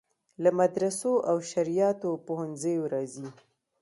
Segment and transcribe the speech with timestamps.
[0.43, 3.27] له مدرسو او شرعیاتو پوهنځیو راځي.